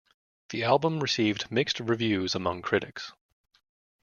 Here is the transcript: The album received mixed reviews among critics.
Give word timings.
The 0.49 0.63
album 0.63 0.99
received 0.99 1.51
mixed 1.51 1.79
reviews 1.79 2.33
among 2.33 2.63
critics. 2.63 3.13